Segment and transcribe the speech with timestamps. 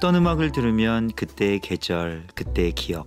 [0.00, 3.06] 어떤 음악을 들으면 그때의 계절, 그때의 기억,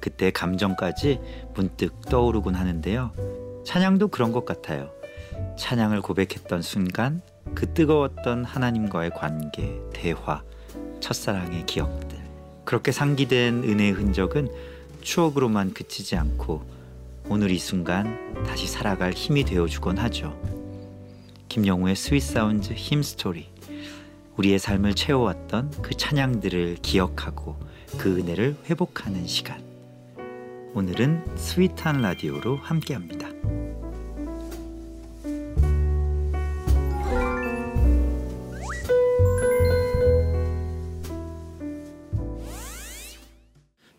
[0.00, 1.18] 그때의 감정까지
[1.54, 3.62] 문득 떠오르곤 하는데요.
[3.64, 4.90] 찬양도 그런 것 같아요.
[5.58, 7.22] 찬양을 고백했던 순간
[7.54, 10.42] 그 뜨거웠던 하나님과의 관계, 대화,
[11.00, 12.18] 첫사랑의 기억들.
[12.66, 14.50] 그렇게 상기된 은혜의 흔적은
[15.00, 16.62] 추억으로만 그치지 않고
[17.30, 20.38] 오늘 이 순간 다시 살아갈 힘이 되어주곤 하죠.
[21.48, 23.53] 김영우의 Sweet Sounds Hymn Story.
[24.36, 27.56] 우리의 삶을 채워왔던 그 찬양들을 기억하고
[27.98, 29.62] 그 은혜를 회복하는 시간.
[30.74, 33.28] 오늘은 sweet한 라디오로 함께합니다.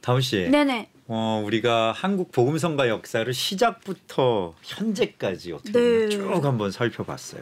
[0.05, 0.47] 다운 씨.
[0.51, 0.91] 네네.
[1.07, 6.09] 어, 우리가 한국 복음성가 역사를 시작부터 현재까지 어떻게 네.
[6.09, 7.41] 쭉 한번 살펴봤어요.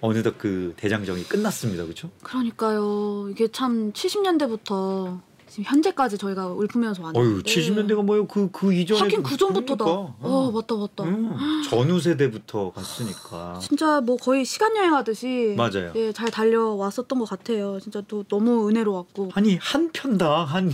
[0.00, 1.82] 어느덧 그 대장정이 끝났습니다.
[1.84, 2.08] 그렇죠?
[2.22, 3.28] 그러니까요.
[3.30, 7.26] 이게 참 70년대부터 지금 현재까지 저희가 울프면서 왔는데.
[7.28, 8.26] 어유 70년대가 뭐예요?
[8.26, 9.84] 그그 이전에 하긴 그 전부터다.
[9.84, 11.04] 어 맞다 맞다.
[11.04, 13.58] 음, 전후 세대부터 갔으니까.
[13.60, 15.92] 진짜 뭐 거의 시간 여행하듯이 맞아요.
[15.94, 17.78] 예, 잘 달려왔었던 것 같아요.
[17.80, 19.32] 진짜 또 너무 은혜로웠고.
[19.34, 20.72] 아니 한 편당 한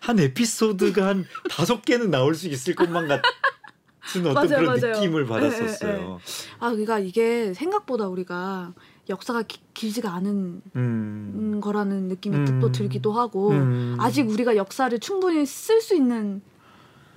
[0.00, 4.94] 한 에피소드가 한 다섯 개는 나올 수 있을 것만 같은 어떤 맞아요, 그런 맞아요.
[4.96, 6.20] 느낌을 예, 받았었어요.
[6.58, 8.74] 아 그러니까 이게 생각보다 우리가
[9.08, 11.32] 역사가 기, 길지가 않은 음.
[11.54, 12.60] 음, 거라는 느낌이 음.
[12.60, 13.96] 또 들기도 하고 음.
[14.00, 16.42] 아직 우리가 역사를 충분히 쓸 수 있는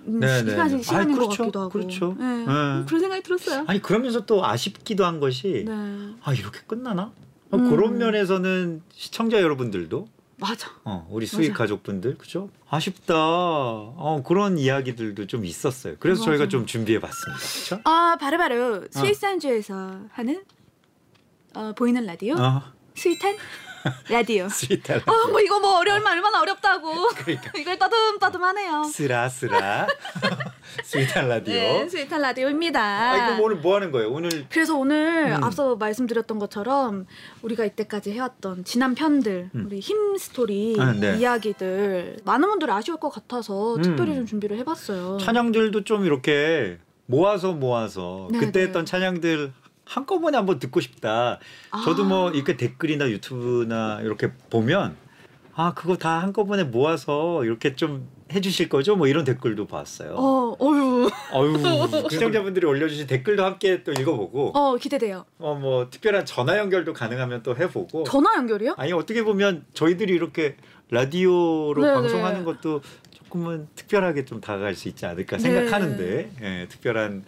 [0.07, 0.81] 음, 네, 네, 시간이 네.
[0.81, 1.69] 시간인 아이, 것 그렇죠, 같기도 하고.
[1.69, 2.15] 그렇죠.
[2.19, 2.45] 예, 네.
[2.45, 3.65] 그런 생각이 들었어요.
[3.67, 5.73] 아니 그러면서 또 아쉽기도 한 것이 네,
[6.23, 7.11] 아 이렇게 끝나나?
[7.51, 7.69] 아, 음.
[7.69, 10.07] 그런 면에서는 시청자 여러분들도
[10.39, 10.69] 맞아.
[10.85, 11.53] 어, 우리 수익.
[11.53, 12.49] 가족분들 그죠?
[12.69, 13.13] 아쉽다.
[13.15, 15.95] 어, 그런 이야기들도 좀 있었어요.
[15.99, 16.49] 그래서 저희가 맞아요.
[16.49, 17.39] 좀 준비해 봤습니다.
[17.39, 17.81] 그렇죠?
[17.85, 20.43] 아 바로바로 스위스한주에서 하는
[21.55, 22.61] 어, 보이는 라디오 어,
[22.95, 23.35] sweet한
[24.09, 24.47] 라디오.
[24.49, 27.07] 스윗할 아뭐 이거 뭐 어려울만 얼마나 어렵다고.
[27.09, 27.51] 그러니까.
[27.57, 28.83] 이걸 떠듬떠듬하네요.
[28.83, 29.87] 쓰라쓰라
[30.83, 31.53] sweet한 라디오.
[31.53, 32.81] 네, sweet한 라디오입니다.
[32.81, 34.11] 아 이거 뭐 오늘 뭐 하는 거예요?
[34.11, 35.43] 오늘 그래서 오늘 음.
[35.43, 37.05] 앞서 말씀드렸던 것처럼
[37.41, 39.65] 우리가 이때까지 해왔던 지난 편들 음.
[39.65, 41.17] 우리 Hymn Story 아, 네.
[41.17, 43.81] 이야기들 많은 분들 아쉬울 것 같아서 음.
[43.81, 45.17] 특별히 좀 준비를 해봤어요.
[45.19, 48.65] 찬양들도 좀 이렇게 모아서 모아서 네, 그때 네.
[48.67, 49.51] 했던 찬양들
[49.93, 51.39] 한꺼번에 한번 듣고 싶다.
[51.83, 52.07] 저도 아.
[52.07, 54.95] 뭐 이렇게 댓글이나 유튜브나 이렇게 보면
[55.55, 58.95] 아 그거 다 한꺼번에 모아서 이렇게 좀 해주실 거죠?
[58.95, 60.13] 뭐 이런 댓글도 봤어요.
[60.15, 61.57] 어, 어유, 어유
[62.11, 65.25] 시청자분들이 올려주신 댓글도 함께 또 읽어보고 어 기대돼요.
[65.39, 68.75] 어 뭐 특별한 전화 연결도 가능하면 또 해보고 전화 연결이요?
[68.77, 70.55] 아니 어떻게 보면 저희들이 이렇게
[70.91, 71.93] 라디오로 네네.
[71.95, 75.43] 방송하는 것도 조금은 특별하게 좀 다가갈 수 있지 않을까 네.
[75.43, 77.23] 생각하는데 예, 특별한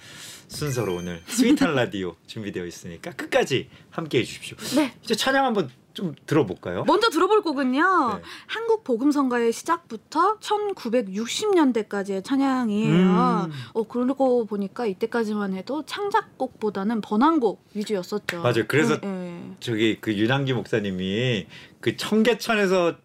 [0.51, 4.57] 순서로 오늘 스윗한 라디오 준비되어 있으니까 끝까지 함께 해 주십시오.
[4.75, 4.93] 네.
[5.01, 6.83] 이제 찬양 한번 좀 들어볼까요?
[6.85, 8.13] 먼저 들어볼 곡은요.
[8.15, 8.21] 네.
[8.47, 12.89] 한국 복음성가의 시작부터 1960년대까지의 찬양이에요.
[12.89, 13.51] 음.
[13.73, 18.41] 어 그러고 보니까 이때까지만 해도 창작곡보다는 번안곡 위주였었죠.
[18.41, 18.65] 맞아요.
[18.67, 19.55] 그래서 네, 네.
[19.59, 21.47] 저기 그 윤항기 목사님이
[21.79, 22.95] 그 청계천에서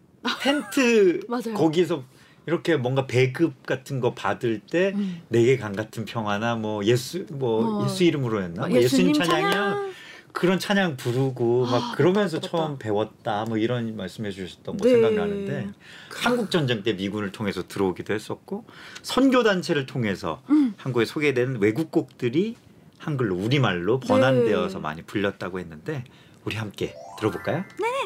[0.41, 1.21] 텐트.
[1.55, 2.03] 거기서
[2.47, 5.21] 이렇게 뭔가 배급 같은 거 받을 때 음.
[5.27, 7.85] 내게 강 같은 평화나 뭐 예수 뭐 어.
[7.85, 9.93] 예수 이름으로였나 뭐 예수님 예수님 찬양이야 찬양.
[10.31, 12.57] 그런 찬양 부르고 아, 막 그러면서 맞다, 맞다.
[12.57, 14.91] 처음 배웠다 뭐 이런 말씀해 주셨던 거 네.
[14.93, 15.69] 생각나는데
[16.09, 18.63] 한국 전쟁 때 미군을 통해서 들어오기도 했었고
[19.01, 20.73] 선교 단체를 통해서 음.
[20.77, 22.55] 한국에 소개된 외국 곡들이
[22.97, 26.05] 한글로 우리말로 번안되어서 많이 불렸다고 했는데
[26.45, 27.65] 우리 함께 들어볼까요?
[27.79, 27.96] 네.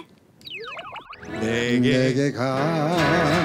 [1.29, 2.47] 내게 강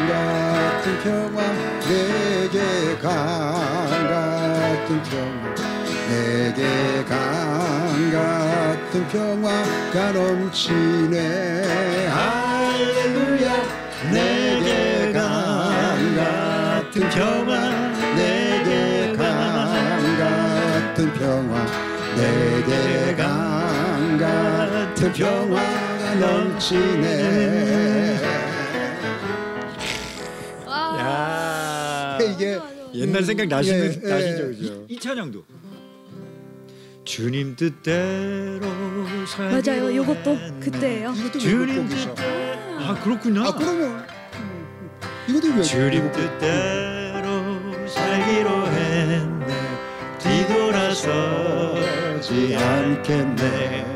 [0.09, 1.43] 같은 평화
[1.87, 3.13] 내게 강
[4.09, 5.55] 같은 평화
[6.09, 7.17] 내게 강
[8.13, 13.47] 같은 평화가 넘치네 할렐루야.
[14.13, 17.53] 내게 강 같은 평화
[18.15, 21.67] 내게 강 같은 평화
[22.17, 24.56] 내게 강 같은
[24.97, 28.17] 평화가 넘치네
[30.67, 32.59] 야 이게
[32.95, 34.09] 옛날 생각 나시는 예, 예.
[34.09, 34.87] 나시죠, 그죠?
[34.89, 35.45] 이, 이 찬양도
[37.05, 38.61] 주님 뜻대로
[39.29, 39.95] 살기로 맞아요.
[39.97, 40.39] 요것도.
[40.61, 41.13] 그때예요.
[41.17, 42.15] 이것도 주님 외국곡이죠.
[42.15, 44.05] 뜻대로 아 그렇구나 아 그러면
[44.41, 44.67] 음,
[45.29, 47.55] 이것도 외국 주님 뜻대로
[47.87, 49.47] 살기로 했네
[50.19, 51.27] 뒤돌아서지
[52.57, 53.96] 않겠네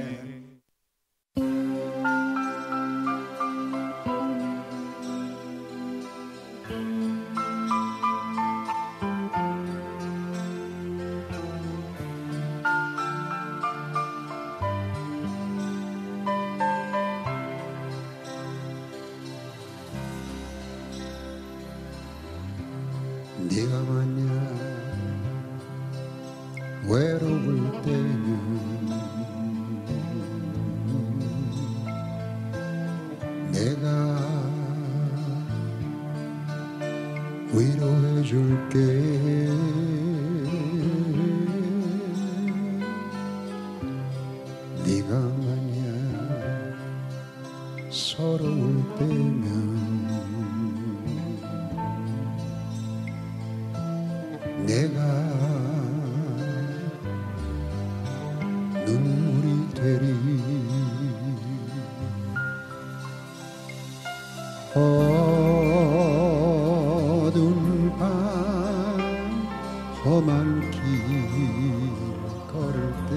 [72.51, 73.11] 걸을 때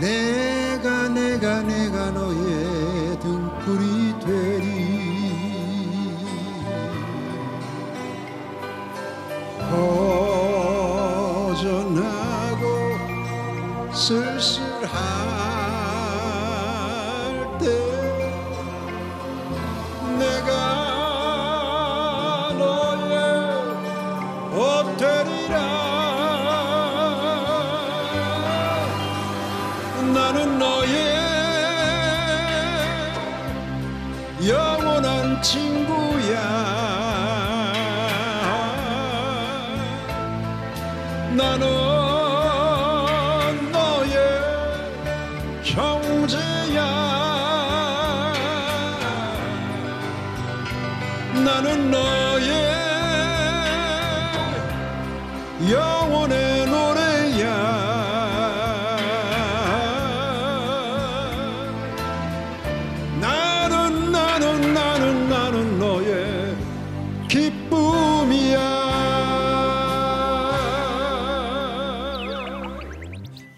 [0.00, 5.00] 내가 내가 내가 너의 등불이 되리.
[11.80, 12.64] 허전하고
[13.92, 15.39] 쓸쓸할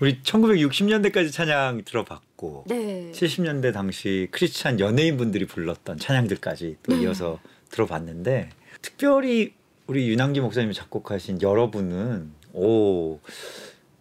[0.03, 3.13] 우리 1960년대까지 찬양 들어봤고 네.
[3.15, 7.03] 70년대 당시 크리스찬 연예인분들이 불렀던 찬양들까지 또 네.
[7.03, 7.39] 이어서
[7.71, 8.51] 들어봤는데
[8.83, 9.53] 특별히
[9.87, 13.21] 우리 윤항기 목사님이 작곡하신 여러분은 오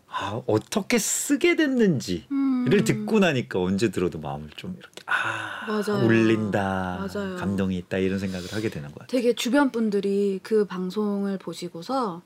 [0.08, 2.84] 아, 어떻게 쓰게 됐는지를 음.
[2.84, 6.04] 듣고 나니까 언제 들어도 마음을 좀 이렇게 아 맞아요.
[6.04, 7.36] 울린다 맞아요.
[7.36, 9.22] 감동이 있다 이런 생각을 하게 되는 것 같아요.
[9.22, 12.24] 되게 주변 분들이 그 방송을 보시고서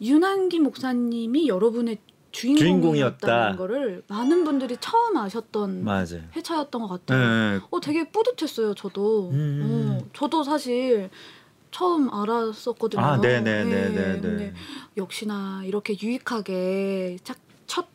[0.00, 1.98] 윤한기 목사님이 여러분의
[2.32, 3.56] 주인공이었다는 주인공이었다.
[3.56, 6.22] 거를 많은 분들이 처음 아셨던 맞아요.
[6.34, 7.18] 회차였던 것 같아요.
[7.58, 7.60] 네.
[7.70, 9.30] 어, 되게 뿌듯했어요, 저도.
[9.30, 9.98] 음.
[10.02, 11.10] 어, 저도 사실
[11.70, 13.00] 처음 알았었거든요.
[13.02, 14.20] 아, 네네네네.
[14.20, 14.54] 근데
[14.96, 17.86] 역시나 이렇게 유익하게 chắc- 첫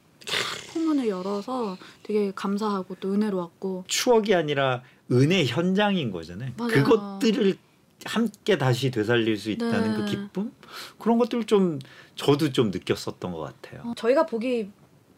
[0.73, 3.85] 포문을 열어서 되게 감사하고 또 은혜로웠고.
[3.87, 6.51] 추억이 아니라 은혜 현장인 거잖아요.
[6.57, 6.71] 맞아요.
[6.71, 7.57] 그것들을
[8.05, 9.97] 함께 다시 되살릴 수 있다는 네.
[9.97, 10.51] 그 기쁨
[10.99, 11.79] 그런 것들 좀
[12.15, 13.81] 저도 좀 느꼈었던 것 같아요.
[13.85, 14.69] 어, 저희가 보기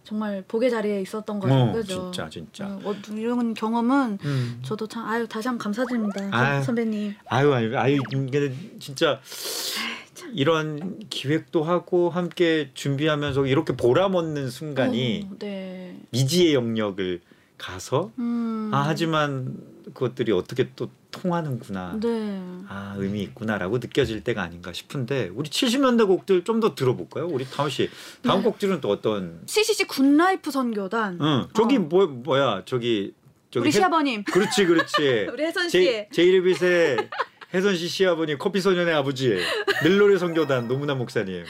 [0.04, 1.54] 정말 복의 자리에 있었던 거죠.
[1.54, 2.12] 어, 그죠?
[2.12, 2.66] 진짜 진짜.
[2.66, 4.60] 어, 어, 이런 경험은 음.
[4.64, 6.64] 저도 참 아유 다시 한번 감사드립니다 아유.
[6.64, 7.16] 선배님.
[7.28, 9.20] 아유 아유 아유 근데 진짜
[10.34, 15.98] 이런 기획도 하고 함께 준비하면서 이렇게 보람없는 순간이 어, 네.
[16.12, 17.22] 미지의 영역을
[17.58, 18.72] 가서 음.
[18.74, 19.58] 아 하지만
[19.94, 21.98] 그것들이 어떻게 또 통하는구나.
[22.02, 22.42] 네.
[22.68, 27.26] 아 의미 있구나라고 느껴질 때가 아닌가 싶은데 우리 70년대 곡들 좀 더 들어볼까요?
[27.28, 27.90] 우리 다운 씨
[28.22, 28.44] 다음 네.
[28.46, 29.42] 곡들은 또 어떤?
[29.46, 31.18] CCC Good Life 선교단.
[31.22, 31.80] 응 저기 어.
[31.80, 33.14] 뭐 뭐야 저기
[33.50, 34.24] 저기 우리 해- 시아버님.
[34.26, 35.84] 그렇지 그렇지 우리 혜선 씨.
[35.84, 36.98] 제 제이레빗의
[37.52, 39.36] 혜선 씨 시아버님 커피 소년의 아버지
[39.84, 41.44] 늘노래 선교단 노문환 목사님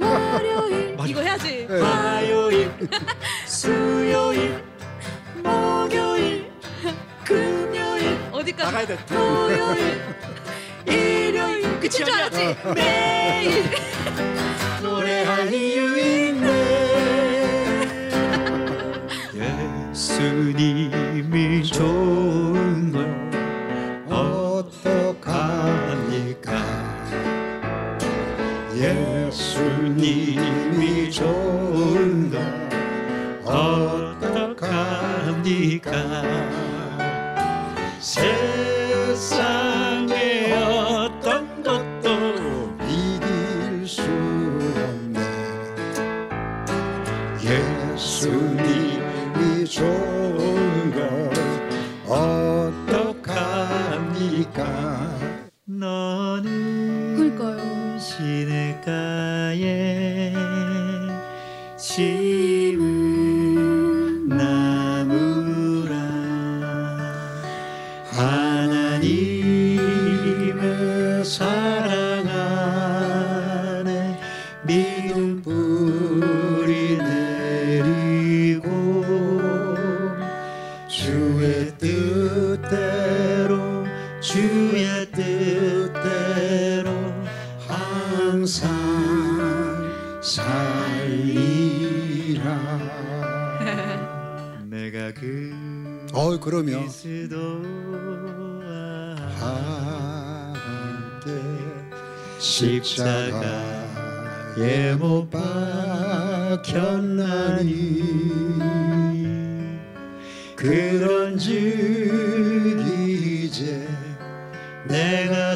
[0.00, 0.96] 월요일.
[1.06, 1.66] 이거 해야지.
[1.68, 1.80] 네.
[1.80, 2.70] 화요일
[3.46, 4.62] 수요일
[5.42, 6.50] 목요일
[7.24, 8.18] 금요일.
[8.32, 8.64] 어디까지?
[8.64, 8.98] 나가야 돼.
[9.06, 10.00] 토요일
[10.86, 11.62] 일요일.
[11.80, 12.56] 끝인 줄 알았지?
[12.74, 13.64] 매일
[14.82, 16.56] 노래할 이유 있네.
[19.92, 23.15] 예수님이 좋은 걸
[35.88, 36.36] 어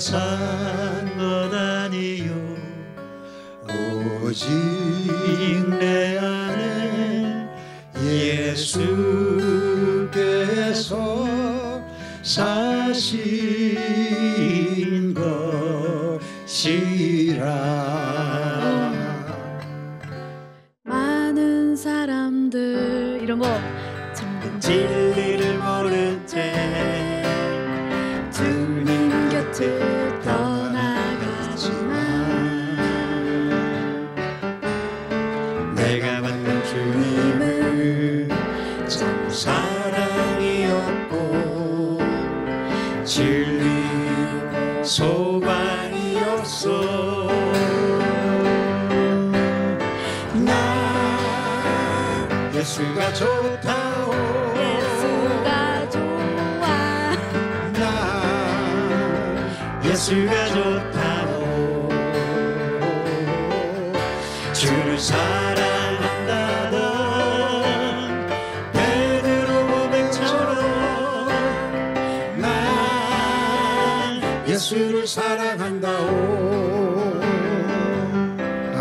[0.00, 2.32] 산것 아니요.
[4.24, 4.79] 오직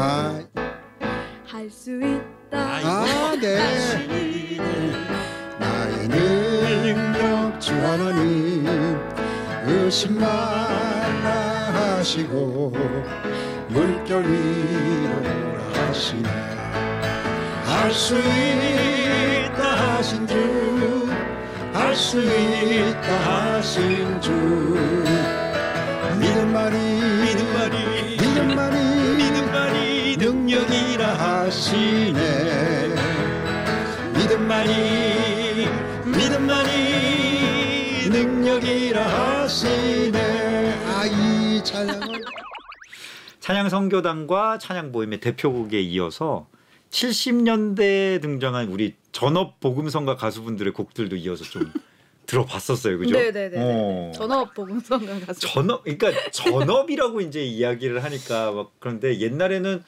[0.01, 0.39] 아,
[1.45, 2.57] 할수 있다.
[2.57, 3.57] 아, 네.
[5.59, 8.65] 나의 능력 주 하나님
[9.65, 12.71] 의심 말라 하시고
[13.67, 15.15] 물결 위로
[15.73, 16.29] 하시네.
[17.65, 21.09] 할 수 있다 하신 주
[21.73, 24.31] 할 수 있다 하신 주.
[26.19, 27.88] 믿음만이 믿음만이 믿음만이
[30.99, 32.89] 능력이라 하시네.
[34.15, 34.71] 믿음만이
[36.05, 40.73] 믿음만이 능력이라 하시네.
[40.87, 42.21] 아이 찬양을.
[43.39, 46.47] 찬양 선교단과 찬양 모임의 대표곡에 이어서
[46.91, 51.71] 70년대에 등장한 우리 전업 복음성가 가수분들의 곡들도 이어서 좀
[52.27, 53.17] 들어봤었어요, 그죠?
[53.17, 53.55] 네네네.
[53.57, 54.11] 어.
[54.13, 55.39] 전업 복음성가 가수.
[55.39, 59.81] 전업, 그러니까 전업이라고 이제 이야기를 하니까 막 그런데 옛날에는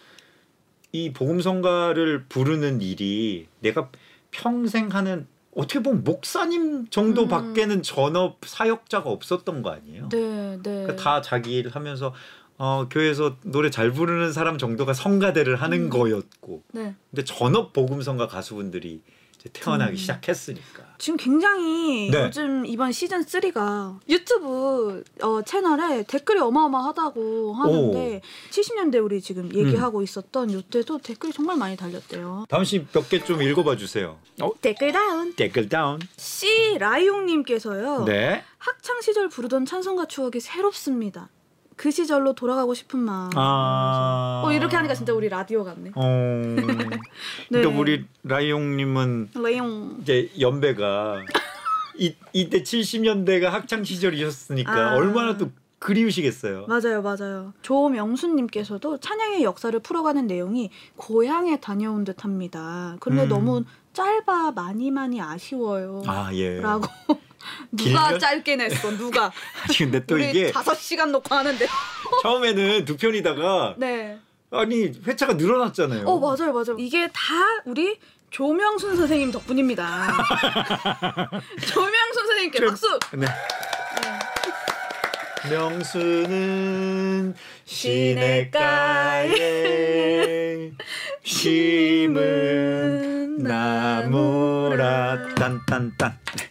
[0.92, 3.90] 이 복음성가를 부르는 일이 내가
[4.32, 10.10] 평생 하는 어떻게 보면 목사님 정도밖에는 전업 사역자가 없었던 거 아니에요?
[10.10, 10.84] 네, 네.
[10.84, 12.14] 그러니까 다 자기 일 하면서
[12.58, 15.90] 어, 교회에서 노래 잘 부르는 사람 정도가 성가대를 하는 음.
[15.90, 16.96] 거였고 네.
[17.10, 19.02] 근데 전업 복음성가 가수분들이
[19.50, 19.96] 태어나기 음.
[19.98, 22.26] 시작했으니까 지금 굉장히 네.
[22.26, 28.22] 요즘 이번 시즌 3가 유튜브 어, 채널에 댓글이 어마어마하다고 하는데
[28.52, 32.46] 70년대 우리 지금 얘기하고 있었던 요때도 댓글이 정말 많이 달렸대요.
[32.50, 34.18] 다음 씨몇 개 좀 읽어봐 주세요.
[34.42, 36.00] 어, 댓글 다운 댓글 다운.
[36.18, 38.06] C 라이용님께서요.
[38.06, 38.44] 네.
[38.60, 41.30] 학창 시절 부르던 찬송가 추억이 새롭습니다.
[41.82, 43.32] 그 시절로 돌아가고 싶은 마음.
[43.34, 44.44] 아.
[44.46, 45.90] 어 이렇게 하니까 진짜 우리 라디오 같네.
[45.96, 46.56] 어.
[46.56, 46.98] 그러니까
[47.50, 47.64] 네.
[47.64, 49.98] 우리 라이용님은 라이용.
[50.00, 51.26] 이제 연배가
[51.98, 54.94] 이 이때 70년대가 학창 시절이셨으니까 아.
[54.94, 56.68] 얼마나 또 그리우시겠어요.
[56.68, 57.54] 맞아요, 맞아요.
[57.64, 62.98] 조명수님께서도 찬양의 역사를 풀어가는 내용이 고향에 다녀온 듯합니다.
[63.00, 63.30] 그런데 음.
[63.30, 66.04] 너무 짧아 많이 많이 아쉬워요.
[66.06, 66.60] 아 예.
[66.62, 66.86] 라고
[67.72, 68.20] 누가 길면?
[68.20, 68.92] 짧게 냈어?
[68.98, 69.32] 누가?
[69.64, 71.68] 아니 근데 또 이게 다섯 시간 놓고 하는데.
[72.24, 74.18] 처음에는 두 편이다가 네.
[74.52, 76.06] 아니 회차가 늘어났잖아요.
[76.06, 76.76] 어 맞아요, 맞아요.
[76.78, 77.34] 이게 다
[77.66, 77.98] 우리
[78.32, 80.08] 조명순 선생님 덕분입니다.
[81.68, 83.00] 조명순 선생님께 조- 박수.
[83.14, 83.28] 네.
[85.50, 87.34] 명수는
[87.66, 89.32] 시냇가에
[91.24, 96.51] 심은 나무라 딴딴딴 네.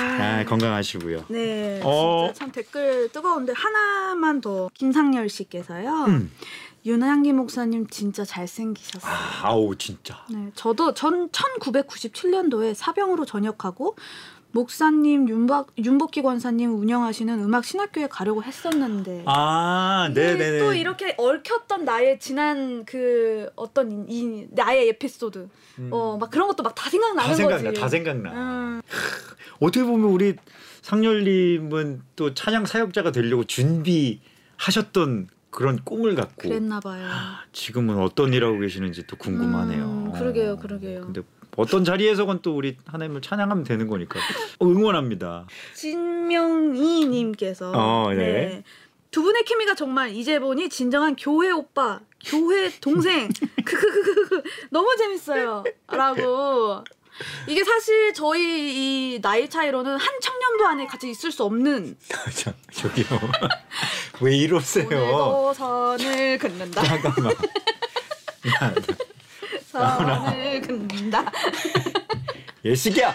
[0.00, 1.24] 아, 건강하시고요.
[1.28, 2.26] 네, 어.
[2.26, 6.04] 진짜 참 댓글 뜨거운데 하나만 더 김상열 씨께서요.
[6.08, 6.30] 음.
[6.86, 9.10] 윤하양기 목사님 진짜 잘생기셨어요.
[9.10, 10.22] 아, 아우 진짜.
[10.28, 13.96] 네, 저도 전 1997년도에 사병으로 전역하고
[14.52, 20.58] 목사님 윤박 윤복기 권사님 운영하시는 음악 신학교에 가려고 했었는데 아, 이게 네네네.
[20.60, 25.48] 또 이렇게 얽혔던 나의 지난 그 어떤 이, 이 나의 에피소드
[25.80, 25.88] 음.
[25.92, 27.80] 어막 그런 것도 막 다 생각나는 다 생각나, 거지.
[27.80, 28.32] 다 생각나.
[28.32, 28.82] 음,
[29.64, 30.36] 어떻게 보면 우리
[30.82, 37.08] 상열님은 또 찬양 사역자가 되려고 준비하셨던 그런 꿈을 갖고 그랬나 봐요.
[37.52, 39.84] 지금은 어떤 일 하고 계시는지 또 궁금하네요.
[39.84, 41.00] 음, 그러게요, 그러게요.
[41.02, 41.22] 근데
[41.56, 44.18] 어떤 자리에서건 또 우리 하나님을 찬양하면 되는 거니까
[44.58, 45.46] 어, 응원합니다.
[45.74, 48.64] 진명이님께서 어, 네.
[49.10, 53.28] 두 분의 케미가 정말 이제 보니 진정한 교회 오빠, 교회 동생
[53.64, 56.82] 크크크크 너무 재밌어요.라고
[57.46, 58.42] 이게 사실 저희
[59.14, 61.96] 이 나이 차이로는 한 청년도 안에 같이 있을 수 없는
[62.34, 63.06] 저, 저기요.
[64.20, 64.86] 왜 이러세요?
[64.86, 66.82] 오늘도 선을 긋는다.
[66.82, 67.32] 잠깐만.
[68.62, 68.74] 야,
[69.66, 71.30] 선을 긋는다.
[72.64, 73.14] 예식이야.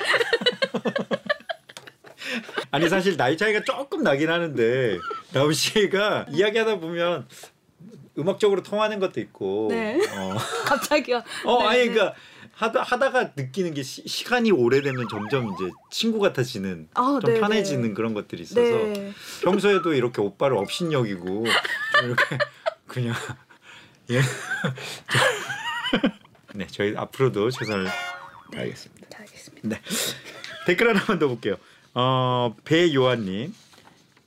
[2.72, 4.98] 아니 사실 나이 차이가 조금 나긴 하는데
[5.34, 7.28] 나우 씨가 이야기하다 보면
[8.18, 10.00] 음악적으로 통하는 것도 있고 네.
[10.16, 11.24] 어, 갑자기요.
[11.46, 11.88] 어 네, 아니 네.
[11.94, 12.16] 그러니까
[12.60, 17.90] 하다 하다가 느끼는 게 시, 시간이 오래되면 점점 이제 친구 같아지는 아, 좀 네, 편해지는
[17.90, 17.94] 네.
[17.94, 19.14] 그런 것들이 있어서 네.
[19.44, 22.38] 평소에도 이렇게 오빠를 업신여기고 좀 이렇게
[22.86, 23.16] 그냥
[24.10, 24.20] 예.
[26.54, 27.88] 네 저희 앞으로도 최선을
[28.52, 29.08] 다하겠습니다.
[29.10, 29.70] 자, 알겠습니다.
[29.70, 29.82] 네.
[30.68, 31.56] 댓글 하나만 더 볼게요.
[31.94, 33.54] 어, 배요한님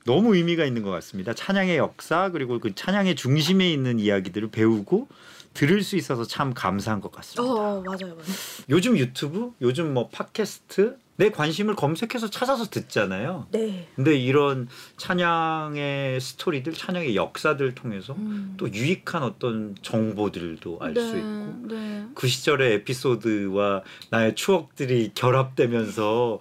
[0.05, 1.35] 너무 의미가 있는 것 같습니다.
[1.35, 5.07] 찬양의 역사 그리고 그 찬양의 중심에 있는 이야기들을 배우고
[5.53, 7.43] 들을 수 있어서 참 감사한 것 같습니다.
[7.43, 8.23] 어, 맞아요, 맞아요.
[8.69, 13.45] 요즘 유튜브, 요즘 뭐 팟캐스트 내 관심을 검색해서 찾아서 듣잖아요.
[13.51, 13.87] 네.
[13.95, 18.55] 근데 이런 찬양의 스토리들, 찬양의 역사들 통해서 음.
[18.57, 22.05] 또 유익한 어떤 정보들도 알수 네, 있고 네.
[22.15, 26.39] 그 시절의 에피소드와 나의 추억들이 결합되면서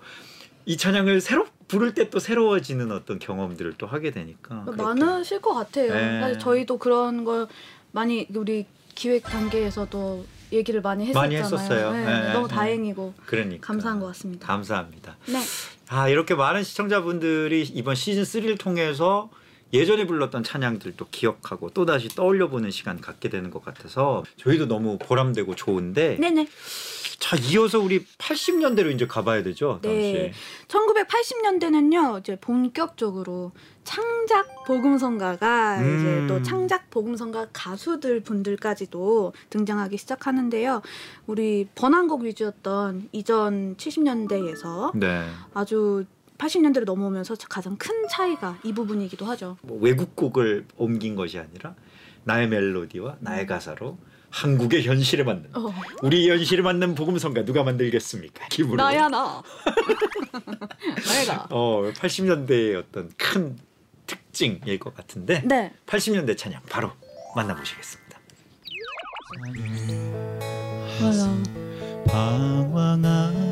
[0.64, 4.82] 이 찬양을 새로 부를 때 또 새로워지는 어떤 경험들을 또 하게 되니까 그렇게.
[4.82, 5.92] 많으실 것 같아요.
[5.94, 6.20] 네.
[6.20, 7.46] 사실 저희도 그런 걸
[7.92, 11.22] 많이 우리 기획 단계에서도 얘기를 많이 했었잖아요.
[11.22, 11.92] 많이 했었어요.
[11.92, 12.54] 네, 네, 너무 네.
[12.54, 14.46] 다행이고 그러니까 감사한 것 같습니다.
[14.46, 15.16] 감사합니다.
[15.26, 15.40] 네.
[15.88, 19.30] 아 이렇게 많은 시청자분들이 이번 시즌 3를 통해서
[19.72, 24.98] 예전에 불렀던 찬양들도 기억하고 또 다시 떠올려 보는 시간 갖게 되는 것 같아서 저희도 너무
[24.98, 26.48] 보람되고 좋은데 네네.
[27.18, 30.32] 자 이어서 우리 80년대로 이제 가봐야 되죠, 네.
[30.32, 30.68] 씨.
[30.68, 33.52] 1980년대는요 이제 본격적으로
[33.84, 35.98] 창작 복음성가가 음.
[35.98, 40.82] 이제 또 창작 복음성가 가수들 분들까지도 등장하기 시작하는데요.
[41.26, 45.24] 우리 번안곡 위주였던 이전 70년대에서 네.
[45.54, 46.04] 아주
[46.42, 49.56] 80년대로 넘어오면서 가장 큰 차이가 이 부분이기도 하죠.
[49.62, 51.74] 뭐 외국곡을 옮긴 것이 아니라
[52.24, 53.96] 나의 멜로디와 나의 가사로
[54.30, 55.72] 한국의 현실에 맞는 어.
[56.02, 58.48] 우리 현실에 맞는 복음성가 누가 만들겠습니까?
[58.48, 58.82] 기부로.
[58.82, 59.42] 나야 나.
[61.14, 61.46] 내가.
[61.50, 63.56] 어 80년대의 어떤 큰
[64.06, 65.72] 특징일 것 같은데 네.
[65.86, 66.90] 80년대 찬양 바로
[67.36, 68.18] 만나보시겠습니다.
[71.00, 71.30] 맞아.
[72.06, 73.51] 방황할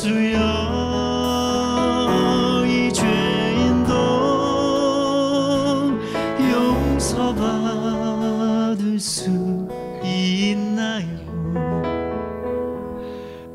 [0.00, 0.40] 예수여
[2.66, 3.92] 이 죄인도
[7.20, 9.28] 용서받을 수
[10.02, 11.06] 있나요?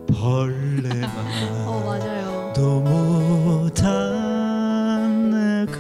[0.08, 1.10] 벌레만
[1.66, 2.54] 어 맞아요.
[2.54, 3.92] 도 못한
[5.32, 5.74] 내가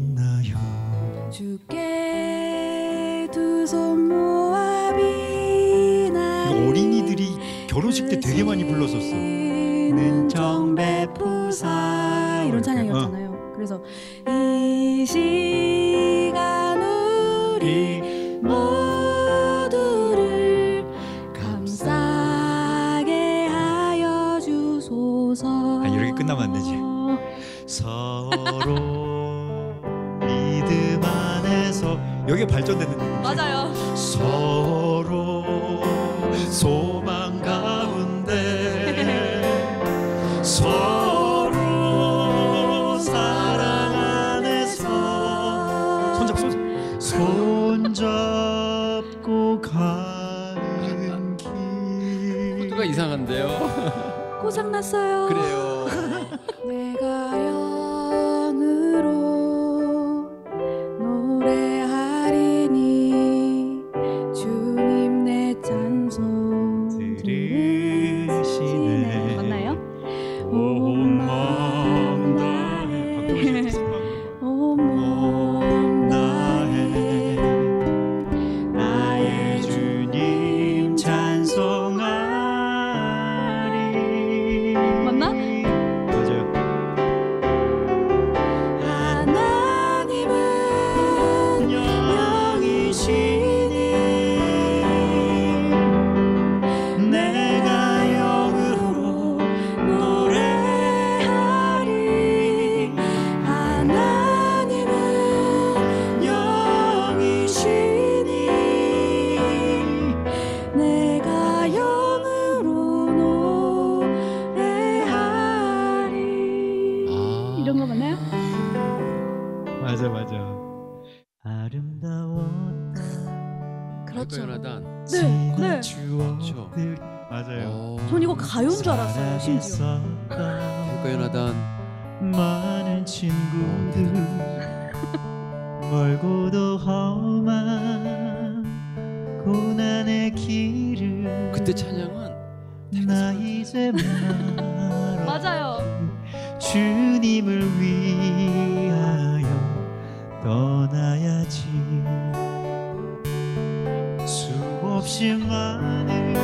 [155.08, 156.36] 없이 많은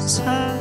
[0.00, 0.51] 사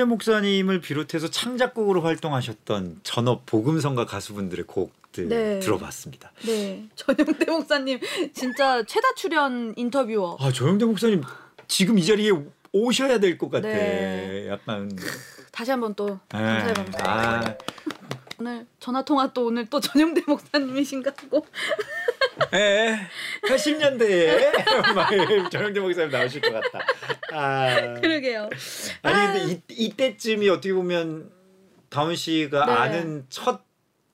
[0.00, 5.58] 전용대 목사님을 비롯해서 창작곡으로 활동하셨던 전업 복음성가 가수분들의 곡들 네.
[5.60, 6.32] 들어봤습니다.
[6.46, 8.00] 네, 전용대 목사님
[8.32, 10.38] 진짜 최다 출연 인터뷰어.
[10.40, 11.22] 아 전용대 목사님
[11.68, 12.30] 지금 이 자리에
[12.72, 13.68] 오셔야 될 것 같아.
[13.68, 14.48] 네.
[14.48, 14.90] 약간
[15.52, 16.38] 다시 한번 또 네.
[16.38, 16.98] 감사의 감사.
[17.04, 17.54] 아,
[18.40, 21.44] 오늘 전화 통화 또 오늘 또 전용대 목사님이신가 하고.
[22.54, 22.96] 예,
[23.42, 25.10] 80년대에 막
[25.52, 26.78] 전용대 목사님 나오실 것 같다.
[27.32, 28.48] 아, 그러게요.
[29.02, 31.30] 아니 근데 이, 이때쯤이 어떻게 보면
[31.90, 32.72] 다운 씨가 네.
[32.72, 33.60] 아는 첫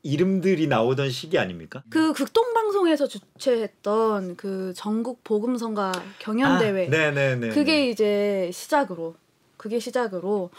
[0.03, 1.85] 이름들이 나오던 시기 아닙니까?
[1.89, 6.87] 그 극동 방송에서 주최했던 그 전국 복음성가 경연 대회.
[6.87, 7.51] 아, 네네네.
[7.51, 9.15] 그게 이제 시작으로
[9.67, 10.51] 그게 시작으로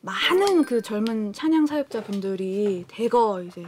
[0.00, 3.62] 많은 그 젊은 찬양 사역자 분들이 대거 이제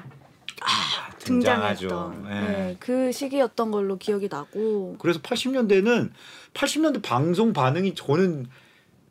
[0.60, 2.30] 아, 등장했던 예.
[2.30, 6.10] 네, 그 시기였던 걸로 기억이 나고 그래서 80년대는
[6.52, 8.48] 80년대 방송 반응이 저는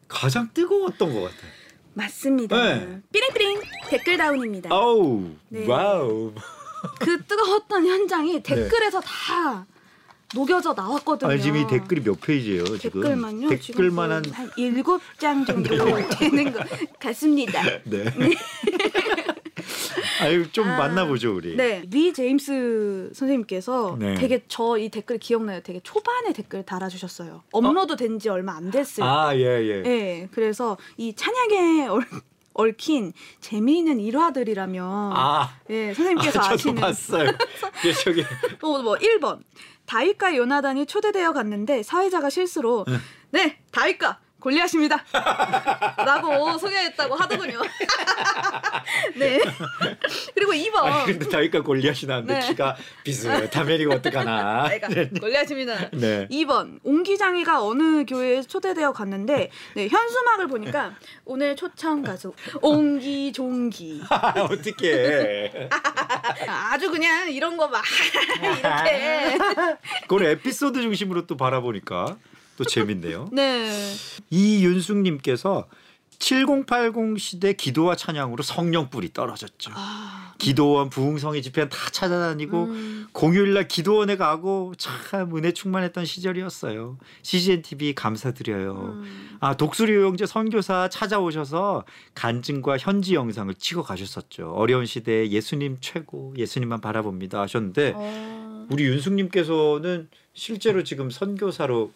[0.10, 1.52] 가장 뜨거웠던 것 같아요.
[1.94, 2.62] 맞습니다.
[2.62, 3.02] 네.
[3.14, 4.70] 삐링삐링 댓글 다운입니다.
[4.74, 5.66] 아우 네.
[5.66, 6.34] wow.
[7.00, 9.66] 그 뜨거웠던 현장이 댓글에서 다
[10.36, 11.34] 녹여져 나왔거든요.
[11.34, 13.02] 이 댓글이 몇 페이지예요 지금?
[13.02, 13.50] 댓글만요.
[13.50, 16.08] 댓글만 한한 일곱 장 정도 네.
[16.20, 16.66] 되는 것
[17.00, 17.62] 같습니다.
[17.86, 18.04] 네.
[20.22, 21.56] 아유 좀 아, 만나보죠 우리.
[21.56, 24.16] 네, 리 제임스 선생님께서 네.
[24.16, 25.62] 되게 저 이 댓글 기억나요.
[25.62, 27.44] 되게 초반에 댓글 달아주셨어요.
[27.52, 29.04] 업로드 된지 얼마 안 됐을 때.
[29.04, 29.82] 아 예 예.
[29.82, 32.04] 네, 그래서 이 찬양에 얽,
[32.54, 34.84] 얽힌 재미있는 일화들이라면
[35.16, 37.32] 아, 예, 선생님께서 아 저도 아시는 봤어요.
[37.86, 38.22] 예, 저기
[38.62, 39.40] 어, 뭐 1번
[39.88, 42.86] 다윗과 요나단이 초대되어 갔는데 사회자가 실수로
[43.32, 43.58] 네.
[43.72, 45.04] 다윗과 골리앗입니다.
[45.98, 47.60] 라고 소개했다고 하더군요.
[49.16, 49.42] 네.
[50.34, 50.78] 그리고 2번.
[50.86, 52.48] 아니 근데 다윗과 골리앗이 나는데 네.
[52.48, 54.70] 키가 비슷하면 어떡하나.
[54.70, 54.88] 내가
[55.20, 55.90] 골리앗입니다.
[55.92, 56.28] 네.
[56.32, 60.94] 2번 옹기장이가 어느 교회에 초대되어 갔는데 네, 현수막을 보니까
[61.26, 64.04] 오늘 초청 가수 옹기종기.
[64.50, 65.52] 어떻게?
[66.48, 67.84] 아주 그냥 이런 거 막
[68.42, 69.38] 이렇게.
[70.04, 72.16] 그걸 에피소드 중심으로 또 바라보니까
[72.58, 73.30] 또 재밌네요.
[73.34, 73.72] 네
[74.30, 75.68] 이윤숙님께서
[76.20, 79.72] 7080 시대 기도와 찬양으로 성령 뿔이 떨어졌죠.
[79.76, 83.08] 아, 기도원 부흥성의 집회 다 찾아다니고 음.
[83.12, 86.98] 공휴일날 기도원에 가고 참 은혜 충만했던 시절이었어요.
[87.22, 89.00] CGN TV 감사드려요.
[89.04, 89.38] 음.
[89.40, 94.54] 아 독수리 요영제 선교사 찾아오셔서 간증과 현지 영상을 찍어 가셨었죠.
[94.54, 98.68] 어려운 시대에 예수님 최고, 예수님만 바라봅니다 하셨는데 어.
[98.72, 101.92] 우리 윤숙님께서는 실제로 지금 선교사로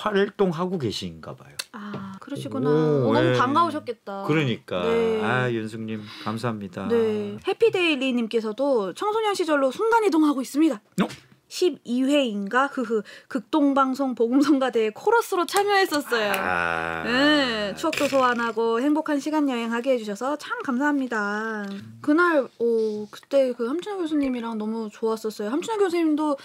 [0.00, 1.54] 활동하고 계신가 봐요.
[1.72, 2.70] 아 그러시구나.
[2.70, 3.38] 오, 어, 너무 예.
[3.38, 4.24] 반가우셨겠다.
[4.26, 5.22] 그러니까 네.
[5.22, 6.88] 아 윤숙님 감사합니다.
[6.88, 7.38] 네.
[7.46, 10.74] 해피데일리님께서도 청소년 시절로 순간 이동하고 있습니다.
[10.74, 11.08] 어?
[11.50, 16.32] 12회인가 흐흐 극동방송 복음성가대회 코러스로 참여했었어요.
[16.36, 21.66] 아, 네, 추억도 소환하고 행복한 시간 여행하게 해주셔서 참 감사합니다.
[22.00, 25.50] 그날 어, 그때 그 함춘아 교수님이랑 너무 좋았었어요.
[25.50, 26.36] 함춘아 교수님도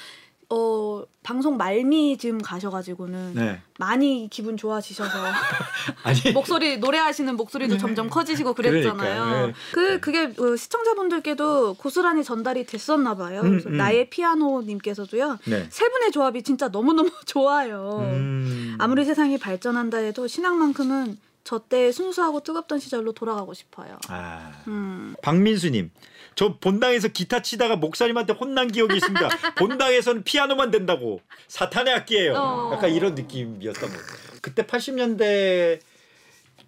[0.49, 3.62] 어, 방송 말미쯤 가셔가지고는 네.
[3.79, 5.10] 많이 기분 좋아지셔서
[6.03, 8.95] 아니 목소리 노래하시는 목소리도 점점 커지시고 그랬잖아요.
[8.95, 9.47] 그러니까요.
[9.47, 9.53] 네.
[9.73, 13.41] 그 그게 어, 시청자분들께도 고스란히 전달이 됐었나 봐요.
[13.41, 13.77] 음, 음.
[13.77, 15.39] 나의 피아노님께서도요.
[15.45, 15.67] 네.
[15.69, 17.99] 세 분의 조합이 진짜 너무 너무 좋아요.
[18.01, 18.75] 음.
[18.79, 23.97] 아무리 세상이 발전한다 해도 신앙만큼은 저때 순수하고 뜨겁던 시절로 돌아가고 싶어요.
[24.10, 24.51] 아.
[24.67, 25.15] 음.
[25.21, 25.91] 박민수님.
[26.35, 29.29] 저 본당에서 기타 치다가 목사님한테 혼난 기억이 있습니다.
[29.57, 32.33] 본당에서는 피아노만 된다고 사탄의 악기예요.
[32.35, 32.71] 어.
[32.73, 34.39] 약간 이런 느낌이었던 것 같아요.
[34.41, 35.79] 그때 80년대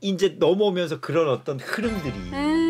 [0.02, 2.67] 이제 넘어오면서 그런 어떤 흐름들이 에이,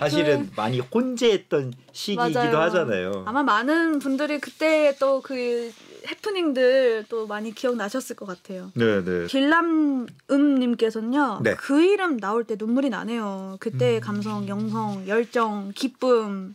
[0.00, 2.58] 사실은 그- 많이 혼재했던 시기이기도 맞아요.
[2.58, 3.22] 하잖아요.
[3.26, 5.70] 아마 많은 분들이 그때 또 그
[6.10, 8.72] 해프닝들 또 많이 기억나셨을 것 같아요.
[8.74, 9.26] 네, 네.
[9.26, 11.40] 길람음님께서는요.
[11.42, 11.54] 네.
[11.56, 13.58] 그 이름 나올 때 눈물이 나네요.
[13.60, 14.00] 그때의 음.
[14.00, 16.54] 감성, 영성, 열정, 기쁨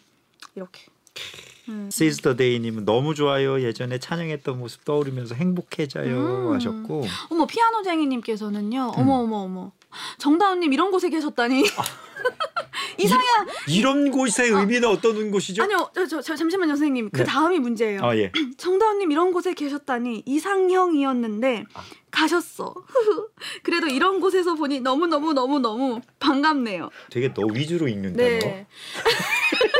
[0.55, 0.81] 이렇게.
[1.69, 1.89] 음.
[1.91, 3.62] 시스터 데이님은 너무 좋아요.
[3.62, 6.53] 예전에 찬양했던 모습 떠오르면서 행복해져요 음.
[6.53, 8.93] 하셨고 어머 피아노쟁이님께서는요.
[8.97, 9.01] 음.
[9.01, 9.71] 어머 어머 어머.
[10.17, 11.63] 정다운님 이런 곳에 계셨다니.
[11.77, 11.84] 아.
[12.97, 13.25] 이상형
[13.69, 15.63] 이런 곳의 의미는 어떤 곳이죠?
[15.63, 17.23] 아니요 저, 저, 저 잠시만요 선생님 그 네.
[17.23, 18.01] 다음이 문제예요.
[18.03, 18.31] 아 예.
[18.58, 21.84] 정다운님 이런 곳에 계셨다니 이상형이었는데 아.
[22.12, 22.73] 가셨어.
[23.63, 26.89] 그래도 이런 곳에서 보니 너무 너무 너무 너무 반갑네요.
[27.12, 28.27] 되게 너 위주로 읽는 단어.
[28.29, 28.67] 네.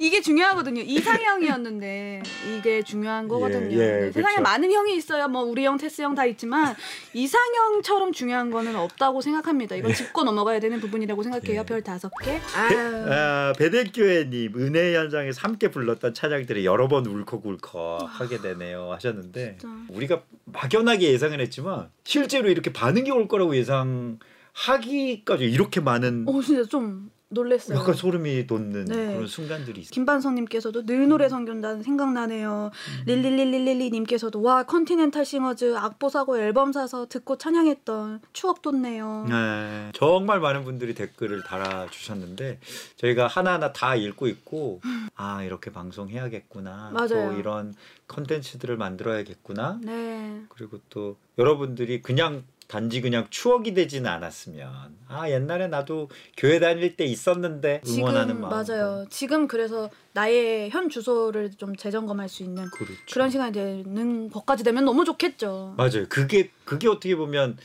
[0.00, 0.80] 이게 중요하거든요.
[0.82, 2.22] 이상형이었는데
[2.56, 3.72] 이게 중요한 거거든요.
[3.76, 4.42] 예, 네, 세상에 그쵸.
[4.42, 5.28] 많은 형이 있어요.
[5.28, 6.74] 뭐 우리 형, 테스 형 다 있지만
[7.14, 9.76] 이상형처럼 중요한 거는 없다고 생각합니다.
[9.76, 11.60] 이건 짚고 넘어가야 되는 부분이라고 생각해요.
[11.60, 11.66] 예.
[11.66, 12.40] 별 다섯 개.
[12.56, 19.74] 아, 배대교회님 은혜 현장에서 함께 불렀던 찬양들이 여러 번 울컥울컥 하게 되네요 하셨는데 진짜.
[19.90, 24.18] 우리가 막연하게 예상은 했지만 실제로 이렇게 반응이 올 거라고 예상
[24.54, 27.78] 하기까지 이렇게 많은 어 진짜 좀 놀랬어요.
[27.78, 29.14] 약간 소름이 돋는 네.
[29.14, 29.90] 그런 순간들이 있어요.
[29.90, 32.70] 김반성님께서도 늘 노래 선교단 생각나네요.
[32.72, 33.04] 음.
[33.04, 39.26] 릴릴릴릴릴리님께서도 와 Continental Singers 악보 사고 앨범 사서 듣고 찬양했던 추억 돋네요.
[39.28, 42.60] 네, 정말 많은 분들이 댓글을 달아주셨는데
[42.96, 44.80] 저희가 하나하나 다 읽고 있고
[45.14, 47.08] 아 이렇게 방송해야겠구나 맞아요.
[47.08, 47.74] 또 이런
[48.06, 50.42] 컨텐츠들을 만들어야겠구나 네.
[50.48, 57.04] 그리고 또 여러분들이 그냥 단지 그냥 추억이 되지는 않았으면 아 옛날에 나도 교회 다닐 때
[57.04, 59.06] 있었는데 응원하는 지금 마음 맞아요.
[59.08, 62.94] 지금 그래서 나의 현 주소를 좀 재점검할 수 있는 그렇죠.
[63.10, 65.74] 그런 시간이 되는 것까지 되면 너무 좋겠죠.
[65.78, 67.56] 맞아요 그게 그게 어떻게 보면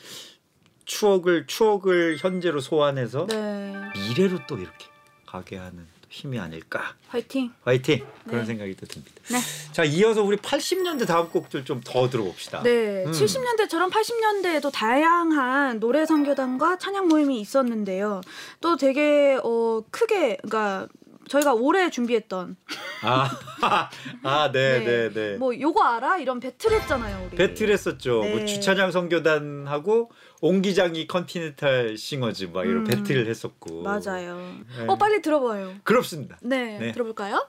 [0.86, 3.74] 추억을 추억을 현재로 소환해서 네.
[3.96, 4.86] 미래로 또 이렇게
[5.26, 6.94] 가게 하는 또 힘이 아닐까.
[7.08, 7.52] 화이팅.
[7.64, 8.46] 화이팅 그런 네.
[8.46, 9.12] 생각이 또 듭니다.
[9.32, 9.40] 네.
[9.72, 12.62] 자 이어서 우리 80년대 다음 곡들 좀 더 들어봅시다.
[12.62, 13.12] 네, 음.
[13.12, 18.22] 70년대처럼 80년대에도 다양한 노래 선교단과 찬양 모임이 있었는데요.
[18.62, 20.88] 또 되게 어 크게 그러니까
[21.34, 22.56] 저희가 올해 준비했던
[23.02, 23.30] 아,
[24.24, 25.38] 아, 네, 네, 네.
[25.38, 26.18] 뭐 요거 알아?
[26.20, 27.36] 이런 배틀했잖아요, 우리.
[27.36, 28.22] 배틀했었죠.
[28.22, 28.36] 네.
[28.36, 32.84] 뭐 주찬양 선교단하고 옹기장이 Continental Singers 막 이런 음.
[32.84, 33.82] 배틀을 했었고.
[33.82, 34.38] 맞아요.
[34.78, 34.86] 네.
[34.88, 35.74] 어 빨리 들어봐요.
[35.84, 36.38] 그렇습니다.
[36.42, 36.92] 네, 네.
[36.92, 37.48] 들어볼까요?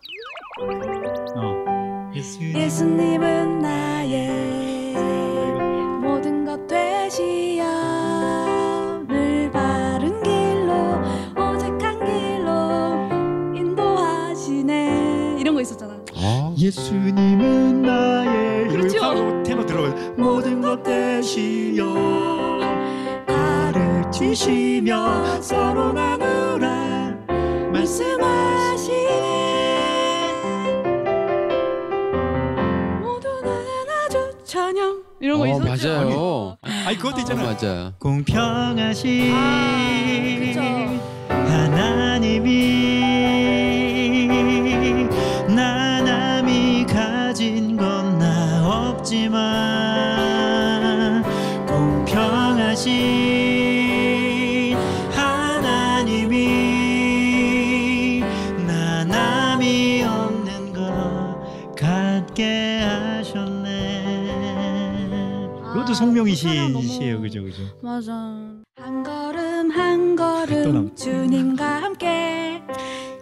[1.37, 2.11] 어.
[2.15, 4.95] 예수님은 나의
[6.01, 7.54] 모든 것 되시
[16.65, 18.99] 예수님은 나의 그렇죠.
[18.99, 19.83] 바로 테너 들어
[20.17, 21.85] 모든 것 되시여
[23.27, 27.13] 가르치시며 서로 나누라
[27.71, 29.03] 말씀하시네
[33.03, 33.67] 모두 나는
[34.07, 35.89] 아주 찬양 이런 거 어, 있었죠.
[35.89, 36.57] 맞아요.
[36.87, 37.93] 아니 그것도 어, 있잖아 맞아.
[37.99, 40.61] 공평하신 아, 그죠.
[41.29, 43.04] 하나님이
[66.13, 68.13] 시예요, 그죠 그죠 맞아.
[68.77, 70.95] 한 걸음 한또 걸음.
[70.95, 72.63] 주님과 함께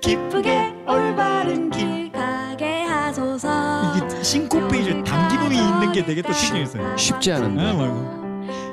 [0.00, 3.94] 기쁘게 올바른 길 가게 하소서.
[3.96, 6.96] 이게 싱코페이션 당기봉이 있는 게 되게 또 신경 있어요.
[6.96, 7.62] 쉽지 않은데.
[7.62, 8.22] 아, 말고.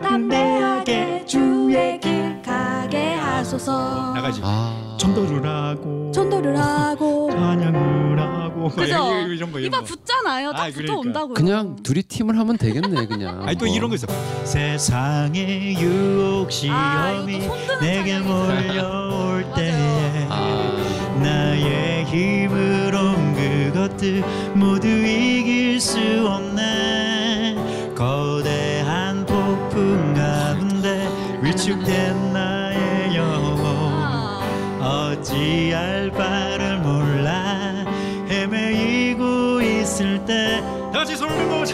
[0.01, 4.13] 담대하게 주의 길 가게 하소서.
[4.15, 4.41] 나가지.
[4.43, 4.97] 아.
[4.99, 7.29] 전도를 하고 전도를 하고.
[7.31, 8.85] 찬양을 하고 막 그죠?
[9.27, 10.51] 이런 거, 이런 거 붙잖아요.
[10.53, 10.99] 딱 아, 붙어 그러니까.
[10.99, 11.33] 온다고요.
[11.35, 13.43] 그냥 둘이 팀을 하면 되겠네, 그냥.
[13.47, 13.75] 아니 또 뭐.
[13.75, 14.07] 이런 거 있어.
[14.43, 18.19] 세상의 유혹 아, 시험이 또 손드는 내게.
[18.19, 19.19] 몰려올.
[19.55, 21.17] 때에 아.
[21.21, 27.55] 나의 힘으로 그것들 모두 이길 수 없네
[27.95, 31.07] 거대한 폭풍 가운데
[31.41, 32.28] 위축된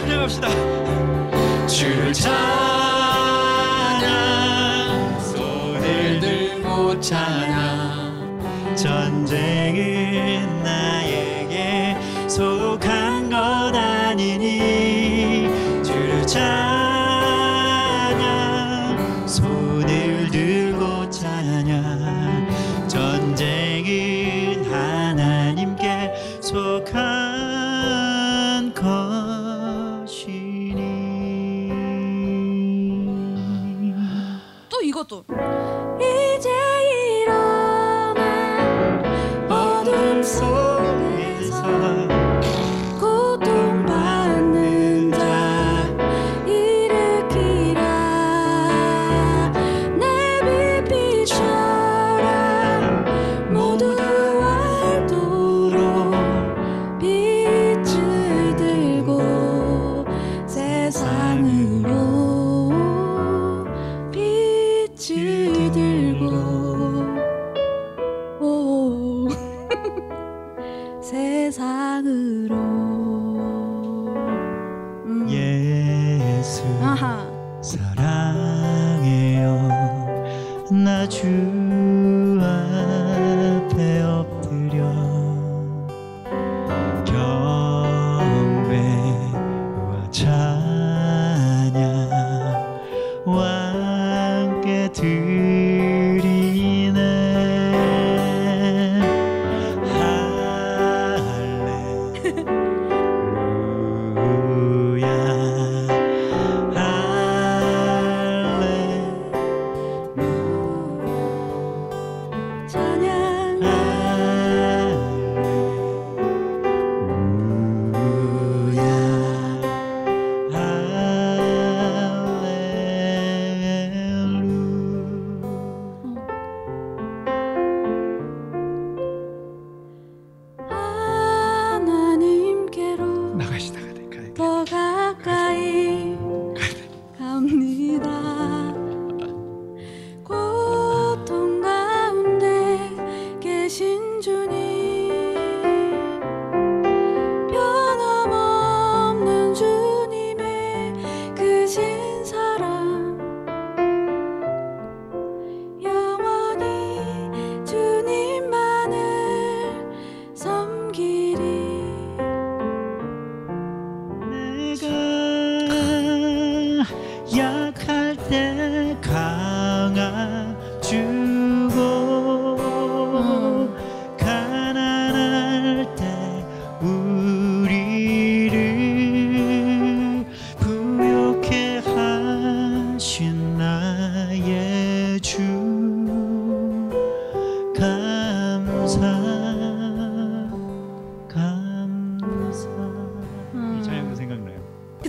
[0.06, 0.48] 찬양합시다.
[1.66, 2.30] 주를 찬양
[5.20, 11.96] 손을 들고 찬양 전쟁은 나에게
[12.28, 13.36] 속한 것
[13.74, 15.48] 아니니.
[15.82, 16.65] 주를 찬양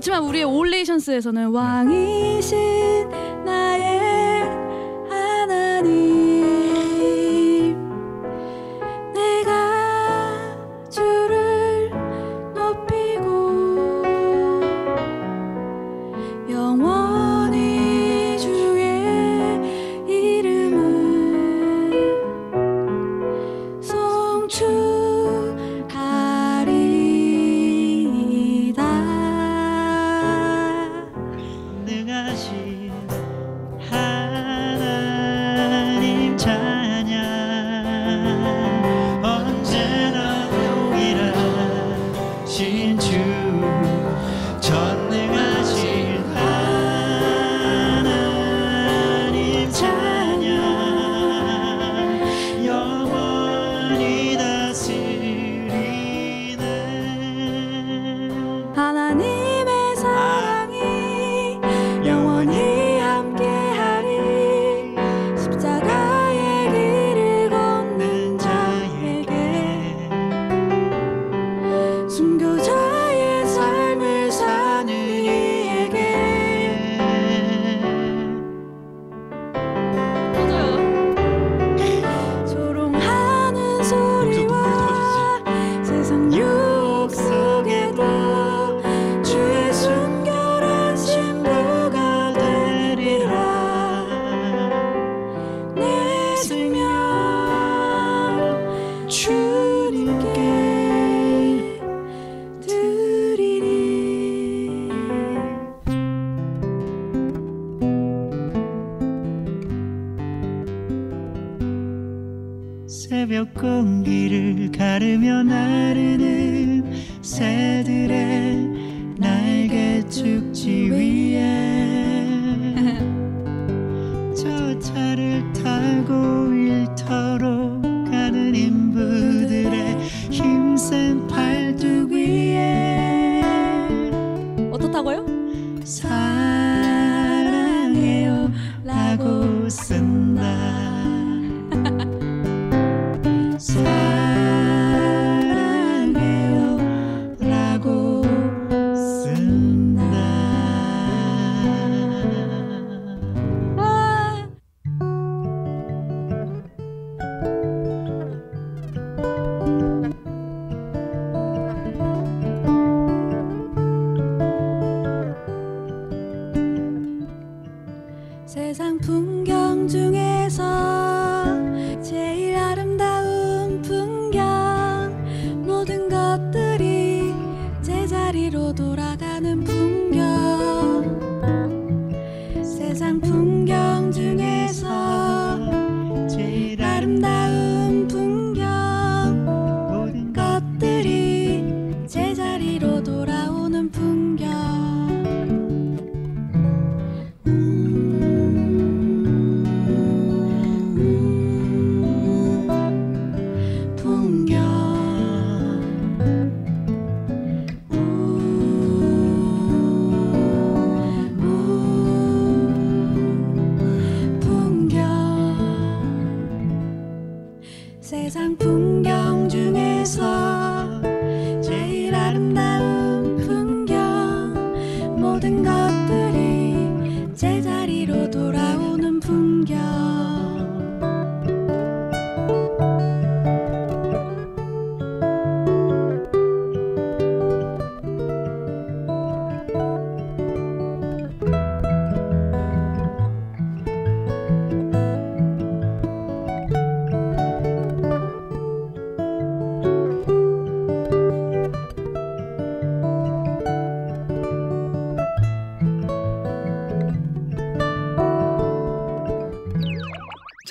[0.07, 3.26] 그렇지만 우리의 올레이션스에서는 왕이신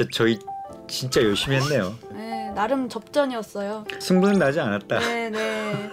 [0.06, 0.38] 그래도 저희
[0.88, 1.94] 진짜 열심히 했네요.
[2.12, 3.84] 네, 나름 접전이었어요.
[3.98, 4.98] 승부는 나지 않았다.
[5.00, 5.90] 네, 네.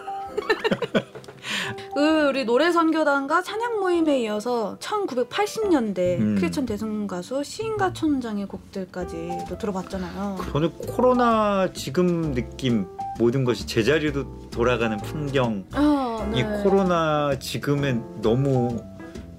[1.93, 6.35] 그 우리 노래 선교단과 찬양 모임에 이어서 1980년대 음.
[6.35, 10.37] 크리스천 대중 가수 시인가 천장의 곡들까지 들어봤잖아요.
[10.51, 12.87] 저는 코로나 지금 느낌
[13.19, 16.39] 모든 것이 제자리로 돌아가는 풍경 어, 네.
[16.39, 18.83] 이 코로나 지금엔 너무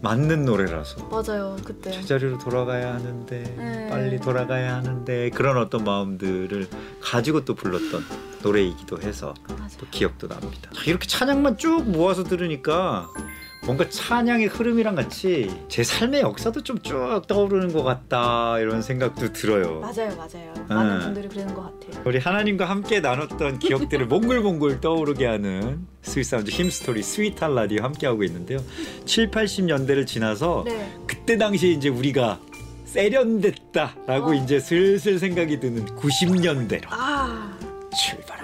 [0.05, 1.91] 맞는 노래라서 맞아요 그때.
[1.91, 3.89] 제자리로 돌아가야 하는데 네.
[3.89, 6.69] 빨리 돌아가야 하는데 그런 어떤 마음들을
[7.01, 8.05] 가지고 또 불렀던
[8.43, 9.79] 노래이기도 해서 맞아.
[9.79, 10.71] 또 기억도 납니다.
[10.75, 13.09] 자, 이렇게 찬양만 쭉 모아서 들으니까
[13.65, 19.81] 뭔가 찬양의 흐름이랑 같이 제 삶의 역사도 좀 쭉 떠오르는 것 같다 이런 생각도 들어요.
[19.81, 20.53] 맞아요 맞아요.
[20.69, 21.05] 많은 네.
[21.05, 22.03] 분들이 그러는 것 같아요.
[22.05, 28.23] 우리 하나님과 함께 나눴던 기억들을 몽글몽글 떠오르게 하는 Sweet Sounds Hymn Story sweet한 라디오 함께하고
[28.25, 28.59] 있는데요.
[29.07, 30.93] 7, 80년대를 지나서 네.
[31.07, 32.39] 그때 당시에 이제 우리가
[32.85, 34.35] 세련됐다라고 어.
[34.35, 37.57] 이제 슬슬 생각이 드는 90년대로 아
[37.99, 38.44] 출발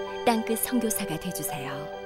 [0.25, 2.00] 땅끝 선교사가 되주세요.